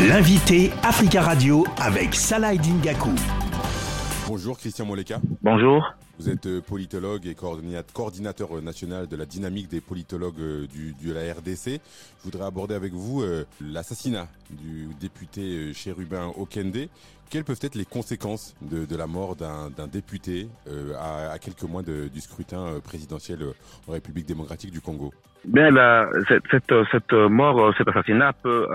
L'invité 0.00 0.70
Africa 0.82 1.22
Radio 1.22 1.64
avec 1.80 2.14
Salah 2.14 2.54
Dingaku. 2.56 3.10
Bonjour 4.28 4.58
Christian 4.58 4.84
Moleka. 4.84 5.18
Bonjour. 5.40 5.94
Vous 6.18 6.30
êtes 6.30 6.46
euh, 6.46 6.60
politologue 6.60 7.26
et 7.26 7.34
coordinateur 7.34 8.62
national 8.62 9.08
de 9.08 9.16
la 9.16 9.26
dynamique 9.26 9.68
des 9.68 9.80
politologues 9.80 10.38
euh, 10.38 10.66
du, 10.68 10.94
de 11.04 11.12
la 11.12 11.32
RDC. 11.32 11.80
Je 12.18 12.24
voudrais 12.24 12.46
aborder 12.46 12.76
avec 12.76 12.92
vous 12.92 13.22
euh, 13.22 13.44
l'assassinat 13.60 14.28
du 14.50 14.94
député 15.00 15.72
Chérubin 15.74 16.30
Okende. 16.36 16.88
Quelles 17.30 17.42
peuvent 17.42 17.58
être 17.62 17.74
les 17.74 17.84
conséquences 17.84 18.54
de, 18.62 18.96
la 18.96 19.08
mort 19.08 19.34
d'un 19.34 19.88
député 19.90 20.46
à, 21.00 21.36
quelques 21.40 21.64
mois 21.64 21.82
du 21.82 22.20
scrutin 22.20 22.78
présidentiel 22.84 23.40
en 23.88 23.92
République 23.92 24.26
démocratique 24.26 24.70
du 24.70 24.80
Congo? 24.80 25.12
Bien, 25.44 25.70
cette, 26.28 26.44
cette, 26.92 27.12
mort, 27.12 27.74
cet 27.76 27.88
assassinat 27.88 28.34
peut 28.34 28.68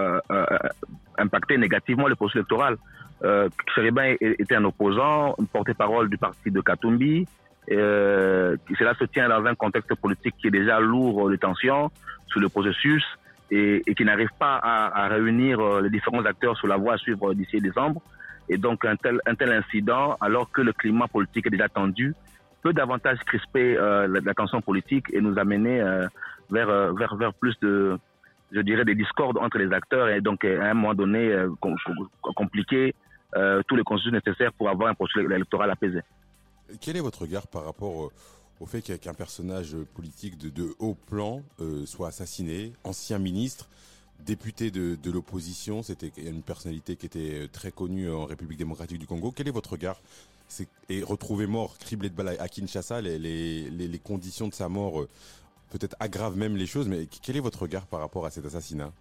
impacter 1.19 1.57
négativement 1.57 2.07
le 2.07 2.15
processus 2.15 2.37
électoral. 2.37 2.77
Euh, 3.23 3.49
Chéribin 3.75 4.15
était 4.21 4.55
un 4.55 4.63
opposant, 4.63 5.35
porte-parole 5.51 6.09
du 6.09 6.17
parti 6.17 6.51
de 6.51 6.61
Katumbi. 6.61 7.27
Euh, 7.71 8.55
cela 8.77 8.93
se 8.95 9.03
tient 9.05 9.29
dans 9.29 9.45
un 9.45 9.55
contexte 9.55 9.93
politique 9.95 10.35
qui 10.39 10.47
est 10.47 10.51
déjà 10.51 10.79
lourd 10.79 11.29
de 11.29 11.35
tensions 11.35 11.91
sur 12.27 12.39
le 12.39 12.49
processus 12.49 13.03
et, 13.51 13.83
et 13.85 13.93
qui 13.93 14.05
n'arrive 14.05 14.29
pas 14.39 14.55
à, 14.55 15.03
à, 15.03 15.07
réunir 15.07 15.59
euh, 15.59 15.81
les 15.81 15.89
différents 15.89 16.25
acteurs 16.25 16.57
sur 16.57 16.67
la 16.67 16.77
voie 16.77 16.93
à 16.93 16.97
suivre 16.97 17.33
d'ici 17.33 17.59
décembre. 17.59 18.01
Et 18.47 18.57
donc 18.57 18.85
un 18.85 18.95
tel, 18.95 19.19
un 19.25 19.35
tel 19.35 19.51
incident, 19.51 20.17
alors 20.21 20.49
que 20.51 20.61
le 20.61 20.73
climat 20.73 21.07
politique 21.07 21.47
est 21.47 21.51
déjà 21.51 21.69
tendu, 21.69 22.15
peut 22.61 22.73
davantage 22.73 23.19
crisper 23.25 23.77
euh, 23.77 24.07
la, 24.07 24.19
la, 24.21 24.33
tension 24.33 24.61
politique 24.61 25.05
et 25.13 25.21
nous 25.21 25.37
amener 25.37 25.81
euh, 25.81 26.07
vers, 26.49 26.69
euh, 26.69 26.91
vers, 26.93 27.15
vers 27.15 27.33
plus 27.33 27.57
de, 27.61 27.97
je 28.51 28.61
dirais, 28.61 28.85
des 28.85 28.95
discordes 28.95 29.37
entre 29.37 29.57
les 29.57 29.71
acteurs 29.71 30.09
et 30.09 30.21
donc 30.21 30.43
à 30.43 30.65
un 30.65 30.73
moment 30.73 30.93
donné 30.93 31.31
compliqué 32.21 32.93
euh, 33.35 33.61
tous 33.67 33.75
les 33.75 33.83
consensus 33.83 34.11
nécessaires 34.11 34.53
pour 34.53 34.69
avoir 34.69 34.89
un 34.89 34.93
processus 34.93 35.29
électoral 35.29 35.69
apaisé. 35.71 36.01
Quel 36.81 36.97
est 36.97 37.01
votre 37.01 37.21
regard 37.23 37.47
par 37.47 37.65
rapport 37.65 38.11
au 38.59 38.65
fait 38.65 38.81
qu'un 38.99 39.13
personnage 39.13 39.75
politique 39.95 40.37
de, 40.37 40.75
haut 40.79 40.95
plan 40.95 41.41
euh, 41.59 41.85
soit 41.85 42.09
assassiné, 42.09 42.73
ancien 42.83 43.19
ministre, 43.19 43.69
député 44.25 44.69
de, 44.69 45.11
l'opposition, 45.11 45.81
c'était 45.81 46.11
une 46.17 46.41
personnalité 46.41 46.95
qui 46.95 47.05
était 47.05 47.47
très 47.47 47.71
connue 47.71 48.11
en 48.11 48.25
République 48.25 48.59
démocratique 48.59 48.99
du 48.99 49.07
Congo. 49.07 49.31
Quel 49.31 49.47
est 49.47 49.51
votre 49.51 49.71
regard? 49.71 50.01
Et 50.89 51.03
retrouvé 51.03 51.45
mort, 51.45 51.77
criblé 51.77 52.09
de 52.09 52.15
balles 52.15 52.35
à 52.39 52.49
Kinshasa, 52.49 53.01
les, 53.01 54.01
conditions 54.03 54.47
de 54.47 54.53
sa 54.53 54.67
mort 54.67 55.01
euh, 55.01 55.09
peut-être 55.69 55.95
aggravent 55.99 56.37
même 56.37 56.57
les 56.57 56.65
choses, 56.65 56.87
mais 56.87 57.07
quel 57.21 57.37
est 57.37 57.41
votre 57.41 57.61
regard 57.61 57.85
par 57.85 57.99
rapport 57.99 58.25
à 58.25 58.31
cet 58.31 58.45
assassinat? 58.45 58.91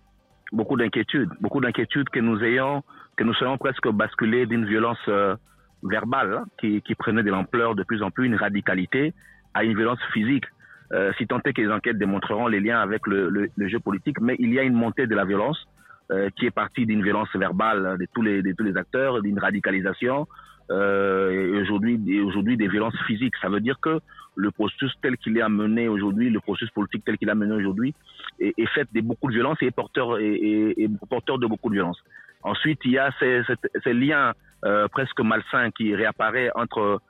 Beaucoup 0.53 0.77
d'inquiétudes, 0.77 1.31
beaucoup 1.41 1.61
d'inquiétudes 1.61 2.09
que 2.09 2.21
nous 2.21 2.43
ayons, 2.43 2.83
que 3.17 3.25
nous 3.25 3.35
soyons 3.35 3.59
presque 3.59 3.89
basculés 3.89 4.47
d'une 4.47 4.65
violence 4.65 4.99
euh, 5.09 5.37
verbale 5.83 6.35
hein, 6.35 6.45
qui, 6.59 6.95
prenait 6.95 7.23
de 7.23 7.31
l'ampleur 7.31 7.75
de 7.75 7.83
plus 7.83 8.03
en 8.03 8.11
plus, 8.11 8.27
une 8.27 8.37
radicalité, 8.37 9.13
à 9.55 9.65
une 9.65 9.77
violence 9.77 10.01
physique. 10.13 10.45
Euh, 10.93 11.13
si 11.19 11.27
tant 11.27 11.41
est 11.45 11.53
que 11.53 11.61
les 11.61 11.71
enquêtes 11.71 11.99
démontreront 11.99 12.47
les 12.47 12.61
liens 12.61 12.81
avec 12.81 13.07
le, 13.07 13.51
jeu 13.59 13.79
politique, 13.79 14.21
mais 14.21 14.37
il 14.39 14.53
y 14.53 14.59
a 14.59 14.63
une 14.63 14.75
montée 14.75 15.07
de 15.07 15.15
la 15.15 15.25
violence 15.25 15.69
euh, 16.11 16.31
qui 16.37 16.47
est 16.47 16.51
partie 16.51 16.87
d'une 16.87 17.03
violence 17.03 17.29
verbale 17.35 17.97
de 17.99 18.07
tous 18.15 18.23
les, 18.23 18.43
de 18.43 18.53
tous 18.53 18.65
les 18.65 18.77
acteurs, 18.77 19.21
d'une 19.21 19.39
radicalisation, 19.39 20.27
euh, 20.71 21.55
et 21.55 21.61
aujourd'hui, 21.61 22.21
aujourd'hui 22.21 22.57
des 22.57 22.69
violences 22.69 22.99
physiques. 23.07 23.35
Ça 23.41 23.49
veut 23.49 23.61
dire 23.61 23.79
que 23.81 24.01
le 24.35 24.51
processus 24.51 24.93
tel 25.03 25.17
qu'il 25.17 25.37
est 25.37 25.43
amené 25.43 25.89
aujourd'hui, 25.89 26.31
le 26.31 26.41
processus 26.41 26.71
politique 26.71 27.05
tel 27.05 27.19
qu'il 27.19 27.29
est 27.29 27.33
amené 27.33 27.53
aujourd'hui, 27.55 27.95
est, 28.41 28.67
fait 28.75 28.89
de 28.93 29.01
beaucoup 29.01 29.29
de 29.29 29.35
violence 29.35 29.59
et 29.61 29.67
est 29.67 29.71
porteur, 29.71 30.19
de 30.19 31.47
beaucoup 31.47 31.69
de 31.69 31.75
violence. 31.75 31.99
Ensuite, 32.43 32.81
il 32.85 32.93
y 32.93 32.99
a 32.99 33.11
ces, 33.19 33.93
liens 33.93 34.33
euh, 34.65 34.87
presque 34.89 35.21
malsains 35.21 35.71
qui 35.73 35.95
réapparaissent 35.95 36.53
entre 36.55 37.01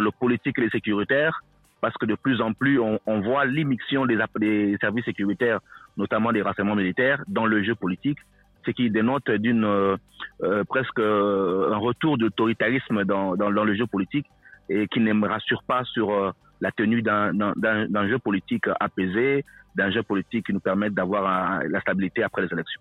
le 0.00 0.10
politique 0.10 0.58
et 0.58 0.62
les 0.62 0.70
sécuritaires, 0.70 1.42
parce 1.80 1.96
que 1.96 2.06
de 2.06 2.14
plus 2.14 2.40
en 2.40 2.52
plus, 2.52 2.80
on, 2.80 3.20
voit 3.20 3.44
l'immixtion 3.44 4.06
des, 4.06 4.18
des 4.38 4.76
services 4.80 5.04
sécuritaires, 5.04 5.60
notamment 5.96 6.32
des 6.32 6.42
renseignements 6.42 6.76
militaires, 6.76 7.22
dans 7.28 7.46
le 7.46 7.62
jeu 7.62 7.74
politique 7.74 8.18
ce 8.64 8.70
qui 8.70 8.90
dénote 8.90 9.30
d'une 9.30 9.64
euh, 9.64 9.96
euh, 10.42 10.64
presque 10.64 10.98
euh, 10.98 11.72
un 11.72 11.78
retour 11.78 12.18
d'autoritarisme 12.18 13.04
dans, 13.04 13.36
dans, 13.36 13.50
dans, 13.50 13.64
le 13.64 13.74
jeu 13.74 13.86
politique 13.86 14.26
et 14.68 14.86
qui 14.88 15.00
ne 15.00 15.12
me 15.12 15.28
rassure 15.28 15.62
pas 15.64 15.84
sur 15.84 16.34
la 16.60 16.70
tenue 16.70 17.02
d'un 17.02 18.08
jeu 18.08 18.18
politique 18.18 18.64
apaisé, 18.80 19.44
d'un 19.74 19.90
jeu 19.90 20.02
politique 20.02 20.46
qui 20.46 20.52
nous 20.52 20.60
permette 20.60 20.94
d'avoir 20.94 21.62
la 21.64 21.80
stabilité 21.80 22.22
après 22.22 22.42
les 22.42 22.48
élections. 22.52 22.80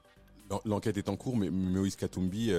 L'enquête 0.66 0.98
est 0.98 1.10
en 1.10 1.16
cours, 1.16 1.36
mais 1.36 1.50
Moïse 1.50 1.96
Katumbi 1.96 2.54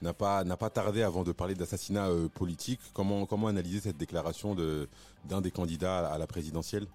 n'a 0.00 0.14
pas 0.14 0.42
pas 0.58 0.70
tardé 0.70 1.02
avant 1.02 1.22
de 1.22 1.32
parler 1.32 1.54
d'assassinat 1.54 2.08
politique. 2.34 2.80
Comment 2.94 3.26
comment 3.26 3.48
analyser 3.48 3.80
cette 3.80 3.98
déclaration 3.98 4.54
de 4.54 4.88
d'un 5.28 5.42
des 5.42 5.50
candidats 5.50 6.06
à 6.08 6.18
la 6.18 6.26
présidentielle? 6.26 6.86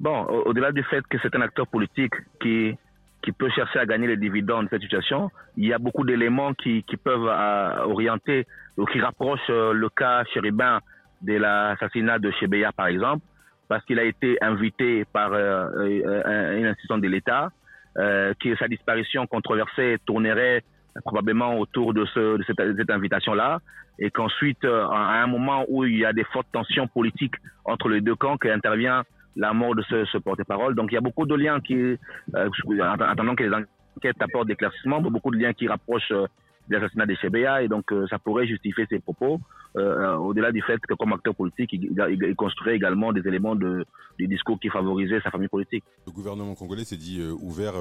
Bon, 0.00 0.24
au-delà 0.46 0.72
du 0.72 0.82
fait 0.84 1.06
que 1.06 1.18
c'est 1.22 1.34
un 1.36 1.42
acteur 1.42 1.68
politique 1.68 2.14
qui 2.40 2.76
qui 3.26 3.32
peut 3.32 3.50
chercher 3.50 3.80
à 3.80 3.86
gagner 3.86 4.06
les 4.06 4.16
dividendes 4.16 4.66
de 4.66 4.70
cette 4.70 4.82
situation. 4.82 5.32
Il 5.56 5.66
y 5.66 5.72
a 5.72 5.78
beaucoup 5.78 6.04
d'éléments 6.04 6.54
qui, 6.54 6.84
peuvent 7.02 7.28
euh, 7.28 7.82
orienter 7.82 8.46
ou 8.76 8.84
qui 8.86 9.00
rapprochent 9.00 9.50
euh, 9.50 9.72
le 9.72 9.88
cas 9.88 10.22
chéribin 10.32 10.78
de 11.22 11.34
l'assassinat 11.34 12.20
de 12.20 12.30
Chebeya, 12.30 12.70
par 12.70 12.86
exemple, 12.86 13.24
parce 13.66 13.84
qu'il 13.84 13.98
a 13.98 14.04
été 14.04 14.38
invité 14.40 15.04
par 15.12 15.32
euh, 15.32 16.56
une 16.56 16.66
institution 16.66 16.98
de 16.98 17.08
l'État, 17.08 17.50
que 17.96 18.54
sa 18.58 18.68
disparition 18.68 19.26
controversée 19.26 19.96
tournerait 20.04 20.62
probablement 21.02 21.58
autour 21.58 21.94
de, 21.94 22.04
ce, 22.04 22.36
de 22.36 22.44
cette, 22.46 22.90
invitation-là, 22.90 23.60
et 23.98 24.10
qu'ensuite, 24.10 24.66
à 24.66 25.22
un 25.22 25.26
moment 25.26 25.64
où 25.68 25.86
il 25.86 25.96
y 25.96 26.04
a 26.04 26.12
des 26.12 26.24
fortes 26.24 26.46
tensions 26.52 26.86
politiques 26.88 27.36
entre 27.64 27.88
les 27.88 28.02
deux 28.02 28.14
camps, 28.14 28.36
qu'intervient 28.36 29.02
la 29.36 29.52
mort 29.52 29.74
de 29.74 29.82
ce, 29.82 30.04
ce 30.06 30.18
porte-parole. 30.18 30.74
Donc 30.74 30.90
il 30.90 30.94
y 30.94 30.98
a 30.98 31.02
beaucoup 31.02 31.26
de 31.26 31.34
liens 31.34 31.60
qui, 31.60 31.74
euh, 31.74 31.98
attendant 32.34 33.34
que 33.34 33.44
les 33.44 33.54
enquêtes 33.96 34.20
apportent 34.20 34.48
d'éclaircissements, 34.48 35.00
beaucoup 35.00 35.30
de 35.30 35.38
liens 35.38 35.52
qui 35.52 35.68
rapprochent 35.68 36.10
euh, 36.10 36.26
l'assassinat 36.68 37.06
de 37.06 37.14
Chebeya 37.14 37.62
et 37.62 37.68
donc 37.68 37.92
euh, 37.92 38.06
ça 38.08 38.18
pourrait 38.18 38.46
justifier 38.46 38.86
ses 38.90 38.98
propos, 38.98 39.40
euh, 39.76 40.14
au-delà 40.16 40.50
du 40.50 40.62
fait 40.62 40.78
que 40.80 40.94
comme 40.94 41.12
acteur 41.12 41.34
politique, 41.34 41.72
il, 41.72 41.92
il, 42.10 42.34
construisait 42.34 42.74
également 42.74 43.12
des 43.12 43.26
éléments 43.28 43.54
de, 43.54 43.84
du 44.18 44.26
discours 44.26 44.58
qui 44.58 44.68
favorisaient 44.68 45.20
sa 45.20 45.30
famille 45.30 45.48
politique. 45.48 45.84
Le 46.06 46.12
gouvernement 46.12 46.54
congolais 46.54 46.84
s'est 46.84 46.96
dit 46.96 47.22
ouvert 47.40 47.74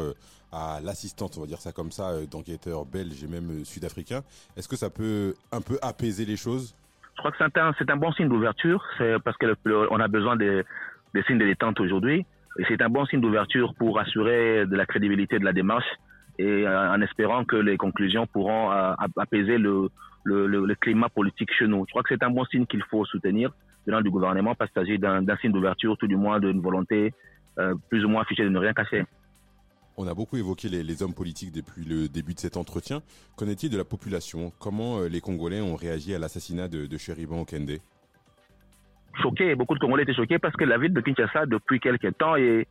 à 0.52 0.80
l'assistance, 0.84 1.36
on 1.38 1.42
va 1.42 1.48
dire 1.48 1.60
ça 1.60 1.72
comme 1.72 1.90
ça, 1.92 2.12
d'enquêteurs 2.30 2.86
belges 2.86 3.24
et 3.24 3.28
même 3.28 3.66
sud-africains. 3.66 4.22
Est-ce 4.56 4.68
que 4.68 4.76
ça 4.76 4.92
peut 4.92 5.34
un 5.52 5.62
peu 5.62 5.80
apaiser 5.82 6.26
les 6.26 6.38
choses? 6.38 6.76
Je 7.16 7.20
crois 7.22 7.32
que 7.32 7.38
c'est 7.40 7.58
un, 7.58 7.94
un 7.94 7.98
bon 7.98 8.12
signe 8.12 8.28
d'ouverture, 8.28 8.84
c'est 8.98 9.18
parce 9.24 9.38
qu'on 9.38 10.00
a 10.00 10.08
besoin 10.08 10.36
de, 10.36 10.64
des 11.16 11.24
signes 11.24 11.40
de 11.40 11.46
détente 11.46 11.80
aujourd'hui. 11.80 12.26
Et 12.60 12.64
c'est 12.68 12.82
un 12.82 12.90
bon 12.90 13.06
signe 13.06 13.22
d'ouverture 13.22 13.74
pour 13.76 14.00
assurer 14.00 14.66
de 14.66 14.76
la 14.76 14.86
crédibilité 14.86 15.40
de 15.40 15.46
la 15.46 15.54
démarche 15.54 15.88
et 16.38 16.68
euh, 16.68 16.92
en 16.92 17.02
espérant 17.02 17.46
que 17.46 17.56
les 17.56 17.78
conclusions 17.78 18.28
pourront 18.28 18.72
euh, 18.72 18.94
apaiser 19.18 19.58
le, 19.58 19.90
le, 20.26 20.76
climat 20.76 21.10
politique 21.10 21.52
chez 21.58 21.68
nous. 21.68 21.86
Je 21.88 21.92
crois 21.92 22.04
que 22.04 22.14
c'est 22.14 22.24
un 22.24 22.30
bon 22.30 22.46
signe 22.46 22.66
qu'il 22.66 22.84
faut 22.84 23.06
soutenir 23.06 23.52
venant 23.86 24.02
du 24.02 24.10
gouvernement 24.10 24.56
parce 24.56 24.72
qu'il 24.72 24.82
s'agit 24.82 25.00
d'un 25.00 25.38
signe 25.38 25.52
d'ouverture, 25.52 25.98
tout 25.98 26.08
du 26.08 26.18
moins 26.18 26.40
d'une 26.40 26.62
volonté 26.62 27.14
euh, 27.60 27.74
plus 27.90 28.04
ou 28.04 28.10
moins 28.10 28.22
affichée 28.22 28.44
de 28.44 28.50
ne 28.50 28.60
rien 28.60 28.74
cacher. 28.74 29.04
On 29.98 30.08
a 30.08 30.14
beaucoup 30.14 30.36
évoqué 30.36 30.68
les, 30.68 31.04
hommes 31.04 31.14
politiques 31.14 31.54
depuis 31.54 31.86
le 31.86 32.10
début 32.10 32.34
de 32.34 32.40
cet 32.40 32.58
entretien. 32.58 33.02
Qu'en 33.38 33.48
est-il 33.48 33.70
de 33.70 33.78
la 33.78 33.86
population? 33.86 34.52
Comment 34.60 35.04
les 35.04 35.22
Congolais 35.22 35.62
ont 35.62 35.76
réagi 35.76 36.14
à 36.14 36.20
l'assassinat 36.20 36.68
de, 36.68 36.86
de 36.86 36.98
Okende 37.32 37.80
choqués, 39.22 39.56
beaucoup 39.56 39.76
de 39.76 39.80
Congolais 39.80 40.04
étaient 40.04 40.14
choqués 40.14 40.40
parce 40.40 40.56
que 40.56 40.64
la 40.66 40.78
ville 40.78 40.94
de 40.94 41.02
Kinshasa, 41.02 41.46
depuis 41.46 41.80
quelques 41.80 42.18
temps, 42.18 42.36
est, 42.36 42.68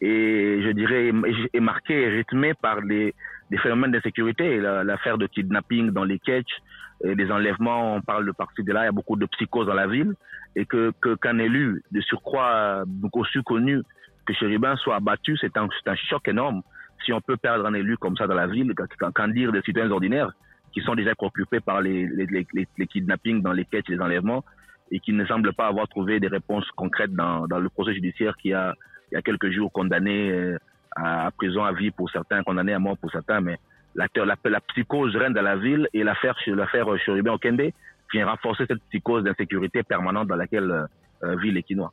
et 0.00 0.62
je 0.62 0.70
dirais, 0.70 1.12
est 1.52 1.60
marquée 1.60 2.02
et 2.02 2.08
rythmée 2.08 2.54
par 2.54 2.80
les, 2.80 3.14
des 3.50 3.58
phénomènes 3.58 3.92
d'insécurité. 3.92 4.60
L'affaire 4.60 5.18
de 5.18 5.26
kidnapping 5.26 5.90
dans 5.90 6.04
les 6.04 6.18
catchs, 6.18 6.56
des 7.04 7.30
enlèvements, 7.30 7.96
on 7.96 8.00
parle 8.00 8.26
de 8.26 8.32
partie 8.32 8.62
de 8.62 8.72
là, 8.72 8.82
il 8.82 8.86
y 8.86 8.88
a 8.88 8.92
beaucoup 8.92 9.16
de 9.16 9.26
psychose 9.26 9.66
dans 9.66 9.74
la 9.74 9.86
ville. 9.86 10.14
Et 10.56 10.66
que 10.66 10.92
qu'un 11.16 11.38
élu 11.38 11.82
de 11.92 12.00
surcroît 12.00 12.82
beaucoup 12.86 13.20
aussi 13.20 13.42
connu 13.44 13.82
que 14.26 14.32
Chéribin 14.34 14.76
soit 14.76 14.96
abattu, 14.96 15.36
c'est 15.40 15.56
un, 15.56 15.68
un 15.86 15.94
choc 15.94 16.26
énorme. 16.26 16.62
Si 17.04 17.12
on 17.12 17.20
peut 17.20 17.36
perdre 17.36 17.66
un 17.66 17.74
élu 17.74 17.96
comme 17.96 18.16
ça 18.16 18.26
dans 18.26 18.34
la 18.34 18.46
ville, 18.46 18.72
qu'en 19.14 19.28
dire 19.28 19.52
des 19.52 19.62
citoyens 19.62 19.90
ordinaires 19.90 20.32
qui 20.72 20.80
sont 20.80 20.94
déjà 20.94 21.14
préoccupés 21.14 21.60
par 21.60 21.80
les, 21.80 22.06
les, 22.06 22.26
les, 22.26 22.68
les 22.76 22.86
kidnappings 22.86 23.40
dans 23.42 23.52
les 23.52 23.64
catchs, 23.64 23.88
les 23.88 24.00
enlèvements, 24.00 24.44
et 24.90 25.00
qui 25.00 25.12
ne 25.12 25.24
semble 25.26 25.52
pas 25.52 25.66
avoir 25.66 25.88
trouvé 25.88 26.20
des 26.20 26.28
réponses 26.28 26.66
concrètes 26.76 27.12
dans, 27.12 27.46
dans 27.46 27.58
le 27.58 27.68
procès 27.68 27.94
judiciaire 27.94 28.36
qui 28.36 28.52
a, 28.52 28.74
il 29.10 29.14
y 29.14 29.18
a 29.18 29.22
quelques 29.22 29.50
jours 29.50 29.70
condamné 29.72 30.30
euh, 30.30 30.58
à 30.96 31.30
prison 31.36 31.64
à 31.64 31.72
vie 31.72 31.90
pour 31.90 32.10
certains, 32.10 32.42
condamné 32.42 32.72
à 32.72 32.78
mort 32.78 32.96
pour 32.96 33.10
certains, 33.10 33.40
mais 33.40 33.58
la, 33.94 34.06
la, 34.14 34.60
psychose 34.60 35.16
règne 35.16 35.34
dans 35.34 35.42
la 35.42 35.56
ville 35.56 35.88
et 35.92 36.04
l'affaire 36.04 36.36
l'affaire 36.46 36.86
Chérubin 36.98 37.32
Okende 37.32 37.72
vient 38.12 38.26
renforcer 38.26 38.64
cette 38.66 38.82
psychose 38.88 39.24
d'insécurité 39.24 39.82
permanente 39.82 40.28
dans 40.28 40.36
laquelle 40.36 40.86
euh, 41.24 41.36
vit 41.36 41.50
les 41.50 41.62
Quinois. 41.62 41.92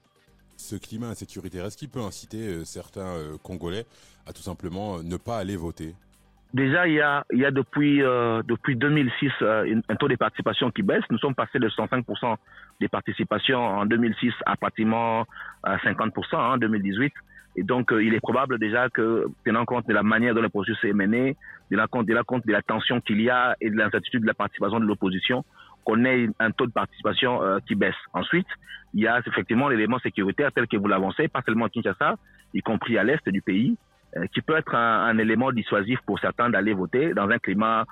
Ce 0.57 0.75
climat 0.75 1.09
insécuritaire, 1.09 1.65
est-ce 1.65 1.77
qu'il 1.77 1.89
peut 1.89 2.01
inciter 2.01 2.47
euh, 2.47 2.63
certains 2.63 3.01
euh, 3.01 3.37
Congolais 3.43 3.85
à 4.25 4.33
tout 4.33 4.41
simplement 4.41 5.03
ne 5.03 5.17
pas 5.17 5.37
aller 5.37 5.57
voter? 5.57 5.93
Déjà, 6.53 6.87
il 6.87 6.93
y 6.93 7.01
a, 7.01 7.25
il 7.33 7.39
y 7.39 7.45
a 7.45 7.51
depuis, 7.51 8.01
euh, 8.01 8.41
depuis 8.47 8.77
2006 8.77 9.31
euh, 9.41 9.81
un 9.89 9.95
taux 9.95 10.07
de 10.07 10.15
participation 10.15 10.71
qui 10.71 10.83
baisse. 10.83 11.03
Nous 11.09 11.17
sommes 11.17 11.35
passés 11.35 11.59
de 11.59 11.67
105% 11.67 12.37
des 12.79 12.87
participations 12.87 13.59
en 13.59 13.85
2006 13.85 14.31
à 14.45 14.55
pratiquement 14.55 15.25
50% 15.65 16.35
en 16.35 16.57
2018. 16.57 17.13
Et 17.57 17.63
donc, 17.63 17.91
euh, 17.91 18.03
il 18.03 18.13
est 18.13 18.19
probable 18.19 18.59
déjà 18.59 18.89
que, 18.89 19.27
tenant 19.45 19.65
compte 19.65 19.87
de 19.87 19.93
la 19.93 20.03
manière 20.03 20.35
dont 20.35 20.41
le 20.41 20.49
processus 20.49 20.83
est 20.83 20.93
mené, 20.93 21.37
tenant 21.71 21.87
compte, 21.87 22.07
tenant 22.07 22.23
compte 22.23 22.45
de 22.45 22.51
la 22.51 22.61
tension 22.61 22.99
qu'il 22.99 23.21
y 23.21 23.29
a 23.29 23.55
et 23.61 23.69
de 23.69 23.77
l'incertitude 23.77 24.21
de 24.21 24.27
la 24.27 24.33
participation 24.33 24.79
de 24.79 24.85
l'opposition, 24.85 25.45
qu'on 25.85 26.03
ait 26.03 26.27
un 26.39 26.51
taux 26.51 26.65
de 26.65 26.71
participation 26.71 27.41
euh, 27.43 27.59
qui 27.65 27.75
baisse. 27.75 27.95
Ensuite, 28.13 28.47
il 28.93 29.01
y 29.01 29.07
a 29.07 29.19
effectivement 29.25 29.69
l'élément 29.69 29.99
sécuritaire 29.99 30.51
tel 30.51 30.67
que 30.67 30.77
vous 30.77 30.87
l'avancez, 30.87 31.27
pas 31.27 31.41
seulement 31.45 31.65
à 31.65 31.69
Kinshasa, 31.69 32.15
y 32.53 32.61
compris 32.61 32.97
à 32.97 33.03
l'est 33.03 33.27
du 33.29 33.41
pays, 33.41 33.71
euh, 33.71 33.84
qui 34.33 34.41
peut 34.41 34.55
être 34.55 34.75
un, 34.75 35.17
élément 35.17 35.51
dissuasif 35.51 35.99
pour 36.05 36.19
certains 36.19 36.49
d'aller 36.49 36.73
voter 36.73 37.13
dans 37.13 37.29
un 37.29 37.39
climat 37.39 37.85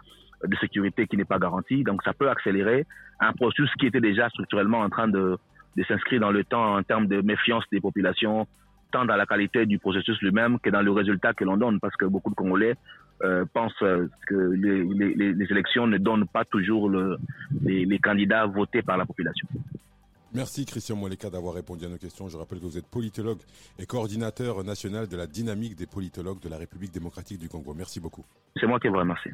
de 0.45 0.55
sécurité 0.57 1.07
qui 1.07 1.17
n'est 1.17 1.25
pas 1.25 1.39
garanti. 1.39 1.83
Donc, 1.83 2.03
ça 2.03 2.13
peut 2.13 2.29
accélérer 2.29 2.85
un 3.19 3.33
processus 3.33 3.69
qui 3.79 3.87
était 3.87 4.01
déjà 4.01 4.29
structurellement 4.29 4.79
en 4.79 4.89
train 4.89 5.07
de, 5.07 5.37
de 5.77 5.83
s'inscrire 5.83 6.21
dans 6.21 6.31
le 6.31 6.43
temps 6.43 6.75
en 6.75 6.83
termes 6.83 7.07
de 7.07 7.21
méfiance 7.21 7.63
des 7.71 7.81
populations 7.81 8.47
tant 8.91 9.05
dans 9.05 9.15
la 9.15 9.25
qualité 9.25 9.65
du 9.65 9.79
processus 9.79 10.21
lui-même 10.21 10.59
que 10.59 10.69
dans 10.69 10.81
le 10.81 10.91
résultat 10.91 11.33
que 11.33 11.43
l'on 11.43 11.57
donne, 11.57 11.79
parce 11.79 11.95
que 11.95 12.05
beaucoup 12.05 12.29
de 12.29 12.35
Congolais 12.35 12.75
euh, 13.23 13.43
pensent 13.51 13.83
que 14.27 14.35
les, 14.35 14.83
les, 15.33 15.51
élections 15.51 15.87
ne 15.87 15.97
donnent 15.97 16.27
pas 16.27 16.45
toujours 16.45 16.89
le, 16.89 17.17
les, 17.63 17.85
les, 17.85 17.99
candidats 17.99 18.45
votés 18.45 18.83
par 18.83 18.97
la 18.97 19.05
population. 19.05 19.47
Merci 20.35 20.65
Christian 20.65 20.95
Moleka 20.95 21.29
d'avoir 21.29 21.53
répondu 21.53 21.85
à 21.85 21.89
nos 21.89 21.97
questions. 21.97 22.27
Je 22.27 22.37
rappelle 22.37 22.59
que 22.59 22.65
vous 22.65 22.77
êtes 22.77 22.87
politologue 22.87 23.39
et 23.77 23.85
coordinateur 23.85 24.63
national 24.63 25.07
de 25.07 25.15
la 25.15 25.27
dynamique 25.27 25.75
des 25.75 25.85
politologues 25.85 26.39
de 26.39 26.49
la 26.49 26.57
République 26.57 26.91
démocratique 26.91 27.37
du 27.37 27.49
Congo. 27.49 27.75
Merci 27.75 27.99
beaucoup. 27.99 28.25
C'est 28.59 28.65
moi 28.65 28.79
qui 28.79 28.87
vous 28.87 28.97
remercie. 28.97 29.29